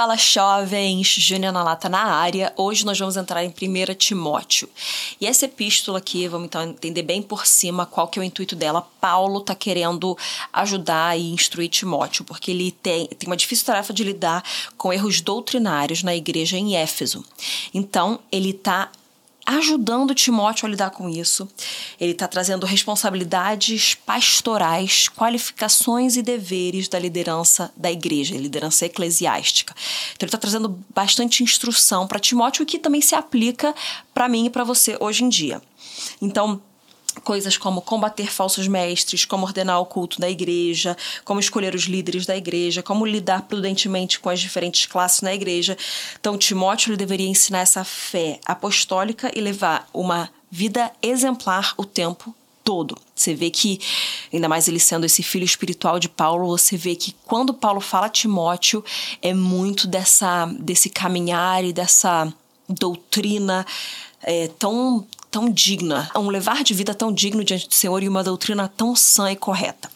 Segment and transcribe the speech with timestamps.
[0.00, 2.54] Fala jovens, Júnior na Lata na área.
[2.56, 4.66] Hoje nós vamos entrar em 1 Timóteo.
[5.20, 8.56] E essa epístola aqui, vamos então entender bem por cima qual que é o intuito
[8.56, 8.88] dela.
[8.98, 10.16] Paulo está querendo
[10.54, 14.42] ajudar e instruir Timóteo, porque ele tem, tem uma difícil tarefa de lidar
[14.78, 17.22] com erros doutrinários na igreja em Éfeso.
[17.74, 18.90] Então, ele está
[19.56, 21.48] ajudando Timóteo a lidar com isso.
[22.00, 29.74] Ele está trazendo responsabilidades pastorais, qualificações e deveres da liderança da igreja, liderança eclesiástica.
[30.14, 33.74] Então, ele está trazendo bastante instrução para Timóteo, que também se aplica
[34.14, 35.60] para mim e para você hoje em dia.
[36.20, 36.62] Então,
[37.20, 42.26] coisas como combater falsos mestres, como ordenar o culto da igreja, como escolher os líderes
[42.26, 45.76] da igreja, como lidar prudentemente com as diferentes classes na igreja.
[46.18, 52.96] Então, Timóteo deveria ensinar essa fé apostólica e levar uma vida exemplar o tempo todo.
[53.14, 53.80] Você vê que,
[54.32, 58.08] ainda mais ele sendo esse filho espiritual de Paulo, você vê que quando Paulo fala
[58.08, 58.84] Timóteo,
[59.22, 62.32] é muito dessa, desse caminhar e dessa
[62.68, 63.66] doutrina
[64.22, 68.24] é, tão tão digna, um levar de vida tão digno diante do Senhor e uma
[68.24, 69.90] doutrina tão sã e correta.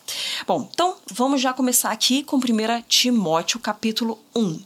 [0.47, 2.41] Bom, então vamos já começar aqui com 1
[2.89, 4.61] Timóteo, capítulo 1.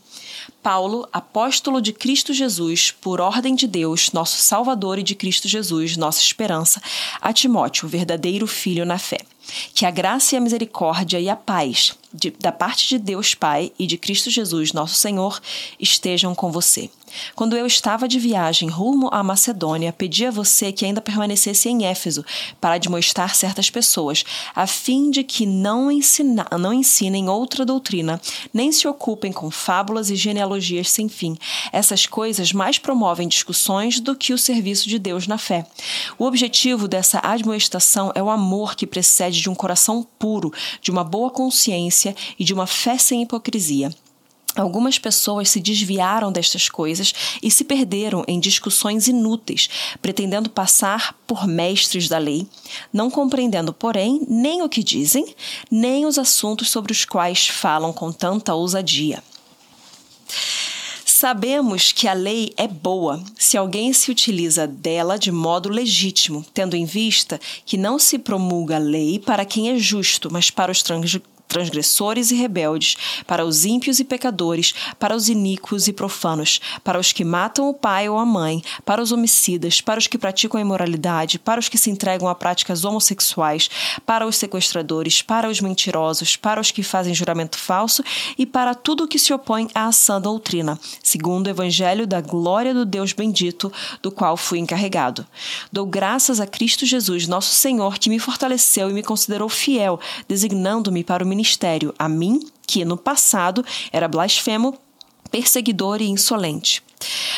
[0.62, 5.96] Paulo, apóstolo de Cristo Jesus, por ordem de Deus, nosso Salvador e de Cristo Jesus,
[5.96, 6.82] nossa esperança,
[7.20, 9.20] a Timóteo, verdadeiro filho na fé.
[9.72, 13.72] Que a graça e a misericórdia e a paz de, da parte de Deus Pai
[13.78, 15.40] e de Cristo Jesus, nosso Senhor,
[15.78, 16.90] estejam com você.
[17.34, 21.86] Quando eu estava de viagem rumo à Macedônia, pedi a você que ainda permanecesse em
[21.86, 22.24] Éfeso
[22.60, 28.20] para admoestar certas pessoas, a fim de que não, ensina, não ensinem outra doutrina,
[28.52, 31.36] nem se ocupem com fábulas e genealogias sem fim.
[31.72, 35.66] Essas coisas mais promovem discussões do que o serviço de Deus na fé.
[36.18, 41.04] O objetivo dessa admoestação é o amor que precede de um coração puro, de uma
[41.04, 41.97] boa consciência
[42.38, 43.90] e de uma fé sem hipocrisia.
[44.56, 49.68] Algumas pessoas se desviaram destas coisas e se perderam em discussões inúteis,
[50.02, 52.46] pretendendo passar por mestres da lei,
[52.92, 55.32] não compreendendo, porém, nem o que dizem,
[55.70, 59.22] nem os assuntos sobre os quais falam com tanta ousadia.
[61.04, 66.76] Sabemos que a lei é boa se alguém se utiliza dela de modo legítimo, tendo
[66.76, 70.82] em vista que não se promulga a lei para quem é justo, mas para os
[71.48, 77.10] transgressores e rebeldes, para os ímpios e pecadores, para os iníquos e profanos, para os
[77.10, 80.62] que matam o pai ou a mãe, para os homicidas, para os que praticam a
[80.62, 83.70] imoralidade, para os que se entregam a práticas homossexuais,
[84.04, 88.04] para os sequestradores, para os mentirosos, para os que fazem juramento falso
[88.36, 92.74] e para tudo o que se opõe à sã doutrina, segundo o evangelho da glória
[92.74, 93.72] do Deus bendito,
[94.02, 95.26] do qual fui encarregado.
[95.72, 99.98] Dou graças a Cristo Jesus, nosso Senhor, que me fortaleceu e me considerou fiel,
[100.28, 104.76] designando-me para o ministério a mim, que no passado era blasfemo,
[105.30, 106.82] perseguidor e insolente.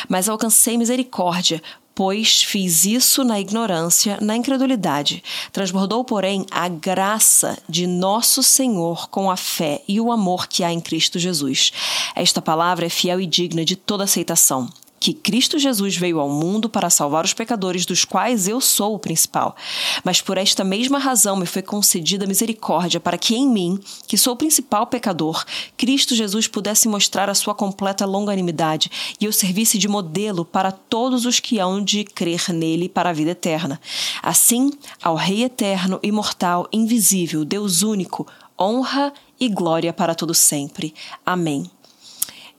[0.09, 1.61] Mas alcancei misericórdia,
[1.93, 5.23] pois fiz isso na ignorância, na incredulidade.
[5.51, 10.73] Transbordou, porém, a graça de nosso Senhor com a fé e o amor que há
[10.73, 11.71] em Cristo Jesus.
[12.15, 14.67] Esta palavra é fiel e digna de toda aceitação
[15.01, 18.99] que Cristo Jesus veio ao mundo para salvar os pecadores, dos quais eu sou o
[18.99, 19.55] principal.
[20.03, 24.33] Mas por esta mesma razão me foi concedida misericórdia, para que em mim, que sou
[24.33, 25.43] o principal pecador,
[25.75, 31.25] Cristo Jesus pudesse mostrar a sua completa longanimidade e eu servisse de modelo para todos
[31.25, 33.81] os que hão de crer nele para a vida eterna.
[34.21, 34.69] Assim,
[35.01, 38.27] ao Rei eterno, imortal, invisível, Deus único,
[38.59, 40.93] honra e glória para todo sempre.
[41.25, 41.65] Amém.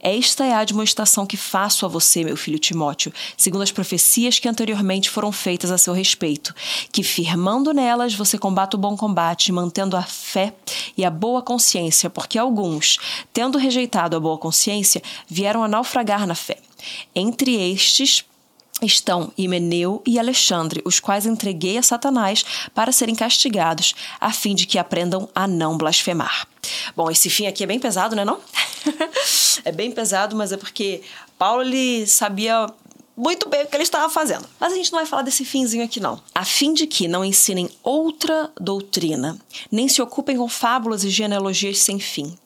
[0.02, 4.48] Esta é a admoestação que faço a você, meu filho Timóteo, segundo as profecias que
[4.48, 6.52] anteriormente foram feitas a seu respeito,
[6.90, 10.52] que firmando nelas você combata o bom combate, mantendo a fé
[10.96, 12.98] e a boa consciência, porque alguns,
[13.32, 16.58] tendo rejeitado a boa consciência, vieram a naufragar na fé.
[17.14, 18.24] Entre estes,
[18.80, 22.44] estão Himeneu e Alexandre, os quais entreguei a Satanás
[22.74, 26.46] para serem castigados, a fim de que aprendam a não blasfemar.
[26.96, 28.40] Bom, esse fim aqui é bem pesado, né não?
[29.64, 31.02] é bem pesado, mas é porque
[31.38, 32.66] Paulo ele sabia
[33.16, 34.46] muito bem o que ele estava fazendo.
[34.58, 36.20] Mas a gente não vai falar desse finzinho aqui, não.
[36.34, 39.38] A fim de que não ensinem outra doutrina,
[39.70, 42.36] nem se ocupem com fábulas e genealogias sem fim.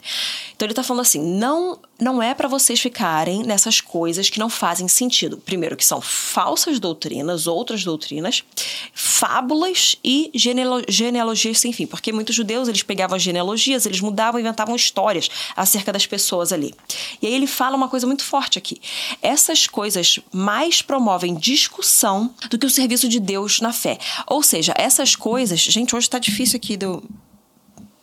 [0.54, 4.50] Então ele está falando assim: não não é para vocês ficarem nessas coisas que não
[4.50, 5.38] fazem sentido.
[5.38, 8.44] Primeiro, que são falsas doutrinas, outras doutrinas,
[8.92, 11.86] fábulas e genealo genealogias sem fim.
[11.86, 16.74] Porque muitos judeus eles pegavam genealogias, eles mudavam, inventavam histórias acerca das pessoas ali.
[17.22, 18.80] E aí ele fala uma coisa muito forte aqui.
[19.22, 23.98] Essas coisas mais promovem discussão do que o serviço de Deus na fé.
[24.26, 25.60] Ou seja, essas coisas.
[25.60, 27.02] Gente, hoje está difícil aqui do.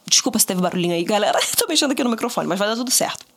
[0.08, 1.40] Desculpa se teve barulhinho aí, galera.
[1.58, 3.33] Tô mexendo aqui no microfone, mas vai dar tudo certo.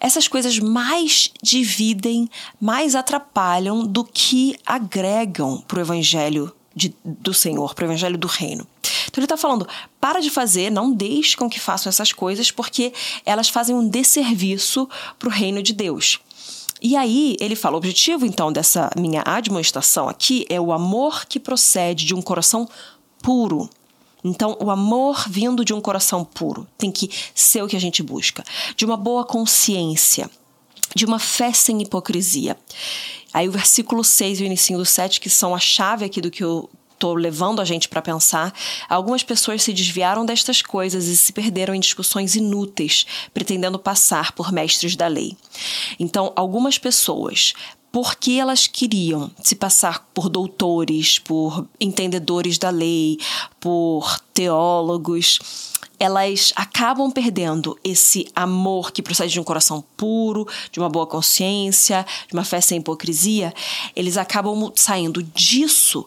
[0.00, 2.28] Essas coisas mais dividem,
[2.60, 8.26] mais atrapalham do que agregam para o evangelho de, do Senhor, para o evangelho do
[8.26, 8.66] reino.
[9.06, 9.66] Então ele está falando:
[10.00, 12.92] para de fazer, não deixe com que façam essas coisas, porque
[13.24, 14.88] elas fazem um desserviço
[15.18, 16.18] para o reino de Deus.
[16.82, 21.40] E aí ele fala: o objetivo então dessa minha admoestação aqui é o amor que
[21.40, 22.68] procede de um coração
[23.22, 23.70] puro.
[24.24, 28.02] Então, o amor vindo de um coração puro tem que ser o que a gente
[28.02, 28.42] busca,
[28.74, 30.30] de uma boa consciência,
[30.94, 32.56] de uma fé sem hipocrisia.
[33.32, 36.30] Aí o versículo 6 e o início do 7, que são a chave aqui do
[36.30, 38.54] que eu estou levando a gente para pensar,
[38.88, 43.04] algumas pessoas se desviaram destas coisas e se perderam em discussões inúteis,
[43.34, 45.36] pretendendo passar por mestres da lei.
[45.98, 47.52] Então, algumas pessoas
[47.94, 53.20] porque elas queriam se passar por doutores, por entendedores da lei,
[53.60, 55.38] por teólogos,
[55.96, 62.04] elas acabam perdendo esse amor que procede de um coração puro, de uma boa consciência,
[62.26, 63.54] de uma fé sem hipocrisia.
[63.94, 66.04] Eles acabam saindo disso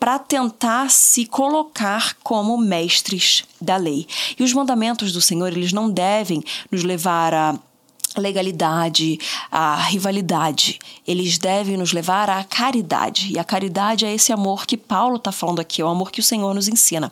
[0.00, 4.06] para tentar se colocar como mestres da lei.
[4.38, 7.58] E os mandamentos do Senhor, eles não devem nos levar a
[8.20, 9.18] legalidade,
[9.50, 10.78] a rivalidade.
[11.06, 13.32] Eles devem nos levar à caridade.
[13.32, 16.20] E a caridade é esse amor que Paulo está falando aqui, é o amor que
[16.20, 17.10] o Senhor nos ensina.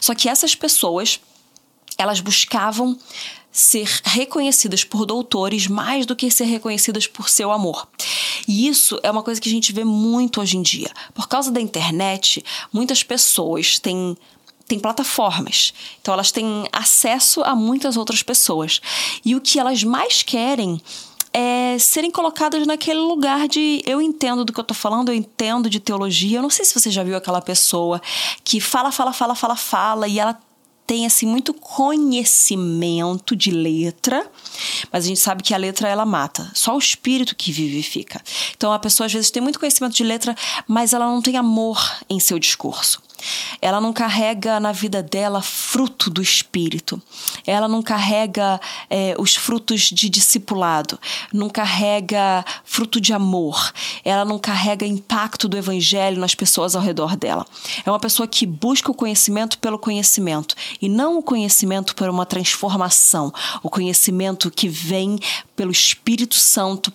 [0.00, 1.20] Só que essas pessoas,
[1.98, 2.98] elas buscavam
[3.52, 7.86] ser reconhecidas por doutores mais do que ser reconhecidas por seu amor.
[8.48, 10.90] E isso é uma coisa que a gente vê muito hoje em dia.
[11.14, 14.16] Por causa da internet, muitas pessoas têm
[14.72, 15.74] têm plataformas.
[16.00, 18.80] Então elas têm acesso a muitas outras pessoas.
[19.22, 20.80] E o que elas mais querem
[21.30, 25.68] é serem colocadas naquele lugar de eu entendo do que eu tô falando, eu entendo
[25.68, 26.38] de teologia.
[26.38, 28.00] Eu não sei se você já viu aquela pessoa
[28.42, 30.38] que fala, fala, fala, fala, fala e ela
[30.86, 34.26] tem assim muito conhecimento de letra,
[34.90, 36.50] mas a gente sabe que a letra ela mata.
[36.54, 38.22] Só o espírito que vivifica.
[38.56, 40.34] Então a pessoa às vezes tem muito conhecimento de letra,
[40.66, 41.78] mas ela não tem amor
[42.08, 43.02] em seu discurso.
[43.60, 47.00] Ela não carrega na vida dela fruto do Espírito.
[47.46, 50.98] Ela não carrega é, os frutos de discipulado.
[51.32, 53.72] Não carrega fruto de amor.
[54.04, 57.46] Ela não carrega impacto do Evangelho nas pessoas ao redor dela.
[57.84, 62.26] É uma pessoa que busca o conhecimento pelo conhecimento e não o conhecimento por uma
[62.26, 63.32] transformação.
[63.62, 65.18] O conhecimento que vem
[65.56, 66.92] pelo Espírito Santo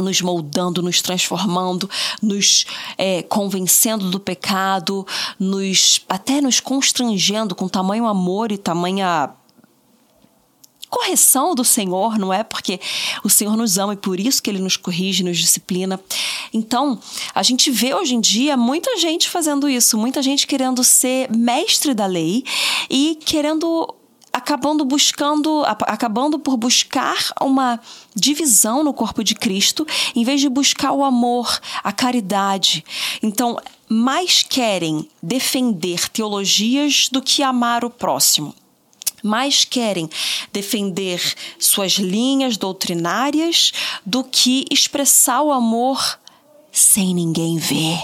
[0.00, 1.88] nos moldando, nos transformando,
[2.22, 2.64] nos
[2.96, 5.06] é, convencendo do pecado,
[5.38, 9.30] nos até nos constrangendo com tamanho amor e tamanha
[10.88, 12.42] correção do Senhor, não é?
[12.42, 12.80] Porque
[13.24, 16.00] o Senhor nos ama e por isso que ele nos corrige, nos disciplina.
[16.52, 16.98] Então,
[17.34, 21.92] a gente vê hoje em dia muita gente fazendo isso, muita gente querendo ser mestre
[21.92, 22.44] da lei
[22.88, 23.94] e querendo
[24.36, 27.80] acabando buscando, acabando por buscar uma
[28.14, 32.84] divisão no corpo de Cristo, em vez de buscar o amor, a caridade.
[33.22, 38.54] Então, mais querem defender teologias do que amar o próximo
[39.22, 40.08] mais querem
[40.52, 41.20] defender
[41.58, 43.72] suas linhas doutrinárias
[44.04, 46.20] do que expressar o amor
[46.76, 47.98] sem ninguém ver.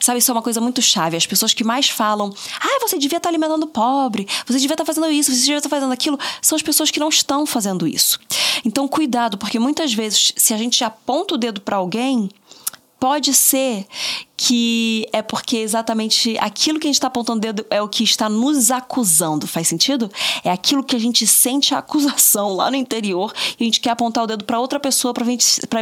[0.00, 1.16] Sabe, isso é uma coisa muito chave.
[1.16, 4.84] As pessoas que mais falam, ah, você devia estar alimentando o pobre, você devia estar
[4.84, 8.18] fazendo isso, você devia estar fazendo aquilo, são as pessoas que não estão fazendo isso.
[8.64, 12.28] Então, cuidado, porque muitas vezes, se a gente aponta o dedo para alguém,
[12.98, 13.86] Pode ser
[14.38, 18.02] que é porque exatamente aquilo que a gente está apontando o dedo é o que
[18.02, 19.46] está nos acusando.
[19.46, 20.10] Faz sentido?
[20.42, 23.90] É aquilo que a gente sente a acusação lá no interior e a gente quer
[23.90, 25.24] apontar o dedo para outra pessoa para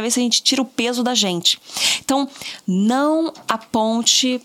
[0.01, 1.57] ver se a gente tira o peso da gente.
[2.03, 2.27] Então,
[2.67, 4.41] não aponte.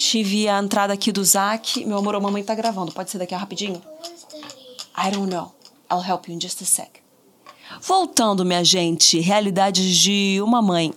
[0.00, 1.84] Tive a entrada aqui do Zac.
[1.84, 2.90] Meu amor, a mamãe tá gravando.
[2.90, 3.82] Pode ser daqui a rapidinho?
[4.96, 5.52] I don't know.
[5.92, 6.88] I'll help you in just a sec.
[7.82, 10.94] Voltando, minha gente, realidades de uma mãe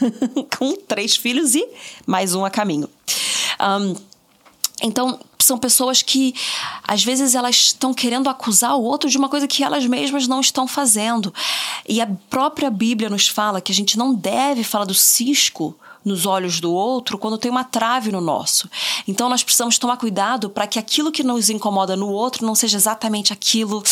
[0.58, 1.68] com três filhos e
[2.06, 2.88] mais um a caminho.
[3.60, 3.94] Um,
[4.82, 6.34] então, são pessoas que
[6.82, 10.40] às vezes elas estão querendo acusar o outro de uma coisa que elas mesmas não
[10.40, 11.32] estão fazendo.
[11.86, 16.24] E a própria Bíblia nos fala que a gente não deve falar do cisco nos
[16.24, 18.70] olhos do outro quando tem uma trave no nosso.
[19.08, 22.76] Então nós precisamos tomar cuidado para que aquilo que nos incomoda no outro não seja
[22.76, 23.82] exatamente aquilo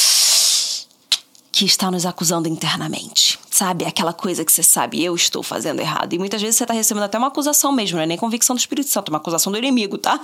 [1.51, 3.39] que está nos acusando internamente.
[3.51, 3.85] Sabe?
[3.85, 6.13] Aquela coisa que você sabe, eu estou fazendo errado.
[6.13, 8.59] E muitas vezes você está recebendo até uma acusação mesmo, não é nem convicção do
[8.59, 10.21] Espírito Santo, é uma acusação do inimigo, tá?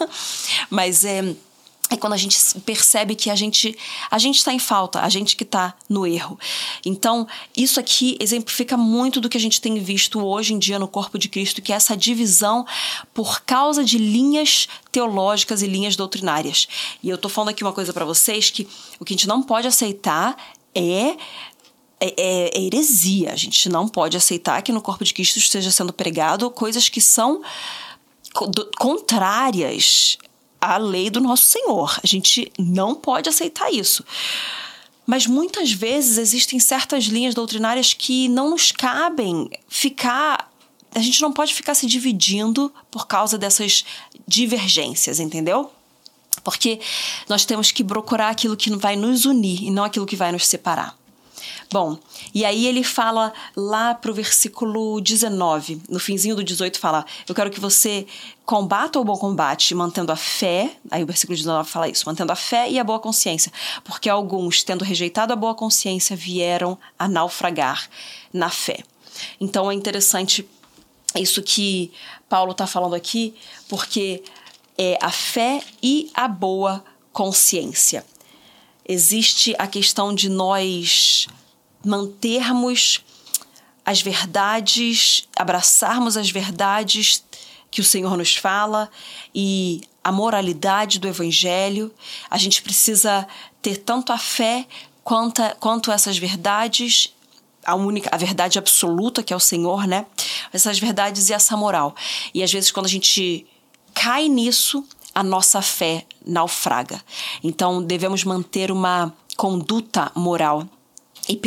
[0.71, 1.35] Mas é.
[1.91, 3.77] É quando a gente percebe que a gente
[4.09, 6.39] a gente está em falta, a gente que está no erro.
[6.87, 10.87] Então, isso aqui exemplifica muito do que a gente tem visto hoje em dia no
[10.87, 12.65] corpo de Cristo, que é essa divisão
[13.13, 16.69] por causa de linhas teológicas e linhas doutrinárias.
[17.03, 18.69] E eu estou falando aqui uma coisa para vocês que
[19.01, 20.37] o que a gente não pode aceitar
[20.73, 21.17] é
[22.01, 23.33] é, é, é heresia.
[23.33, 27.01] A gente não pode aceitar que no corpo de Cristo esteja sendo pregado coisas que
[27.01, 27.43] são
[28.79, 30.17] contrárias
[30.61, 31.99] à lei do nosso Senhor.
[32.03, 34.05] A gente não pode aceitar isso.
[35.07, 40.53] Mas muitas vezes existem certas linhas doutrinárias que não nos cabem ficar.
[40.95, 43.85] A gente não pode ficar se dividindo por causa dessas
[44.27, 45.73] divergências, entendeu?
[46.45, 46.81] Porque
[47.29, 50.47] nós temos que procurar aquilo que vai nos unir e não aquilo que vai nos
[50.47, 50.97] separar.
[51.73, 51.99] Bom,
[52.35, 57.51] e aí ele fala lá pro versículo 19, no finzinho do 18 fala: "Eu quero
[57.51, 58.07] que você
[58.45, 60.71] combata o bom combate, mantendo a fé".
[60.91, 63.53] Aí o versículo 19 fala isso: "Mantendo a fé e a boa consciência,
[63.85, 67.89] porque alguns, tendo rejeitado a boa consciência, vieram a naufragar
[68.33, 68.83] na fé".
[69.41, 70.49] Então é interessante
[71.15, 71.93] isso que
[72.29, 73.35] Paulo está falando aqui,
[73.69, 74.23] porque
[74.79, 78.05] é a fé e a boa consciência.
[78.93, 81.29] Existe a questão de nós
[81.87, 83.01] mantermos
[83.87, 87.25] as verdades, abraçarmos as verdades
[87.71, 88.91] que o Senhor nos fala
[89.33, 91.95] e a moralidade do Evangelho.
[92.29, 93.29] A gente precisa
[93.63, 94.67] ter tanto a fé
[95.05, 97.15] quanto, quanto essas verdades,
[97.65, 100.05] a única, a verdade absoluta que é o Senhor, né?
[100.53, 101.95] Essas verdades e essa moral.
[102.35, 103.47] E às vezes quando a gente
[103.95, 107.03] cai nisso, a nossa fé naufraga.
[107.43, 110.67] Então devemos manter uma conduta moral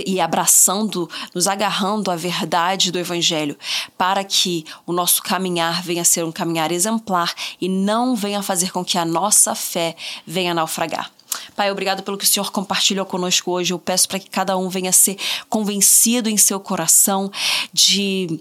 [0.05, 3.57] e, abraçando, nos agarrando à verdade do Evangelho,
[3.97, 8.71] para que o nosso caminhar venha a ser um caminhar exemplar e não venha fazer
[8.71, 11.11] com que a nossa fé venha naufragar.
[11.55, 13.73] Pai, obrigado pelo que o Senhor compartilhou conosco hoje.
[13.73, 15.17] Eu peço para que cada um venha ser
[15.49, 17.31] convencido em seu coração
[17.73, 18.39] de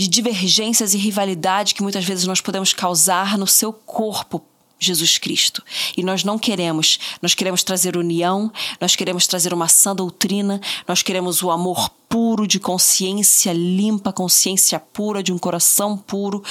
[0.00, 4.42] de divergências e rivalidade que muitas vezes nós podemos causar no seu corpo
[4.78, 5.62] Jesus Cristo.
[5.94, 11.02] E nós não queremos, nós queremos trazer união, nós queremos trazer uma sã doutrina, nós
[11.02, 16.42] queremos o amor puro de consciência limpa, consciência pura, de um coração puro,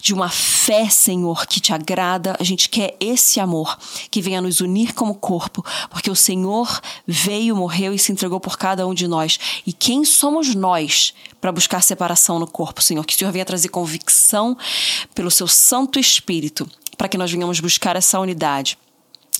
[0.00, 2.36] de uma fé, Senhor, que te agrada.
[2.38, 3.78] A gente quer esse amor
[4.10, 8.56] que venha nos unir como corpo, porque o Senhor veio, morreu e se entregou por
[8.56, 9.38] cada um de nós.
[9.66, 13.04] E quem somos nós para buscar separação no corpo, Senhor?
[13.04, 14.56] Que o Senhor venha trazer convicção
[15.14, 18.76] pelo seu Santo Espírito para que nós venhamos buscar essa unidade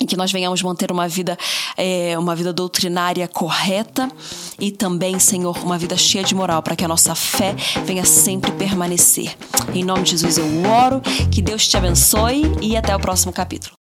[0.07, 1.37] que nós venhamos manter uma vida,
[1.77, 4.11] é, uma vida doutrinária correta
[4.59, 7.55] e também, Senhor, uma vida cheia de moral, para que a nossa fé
[7.85, 9.37] venha sempre permanecer.
[9.75, 13.75] Em nome de Jesus eu oro, que Deus te abençoe e até o próximo capítulo.